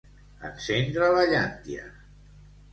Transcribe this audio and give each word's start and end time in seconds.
Encendre 0.49 1.11
la 1.17 1.27
llàntia. 1.35 1.87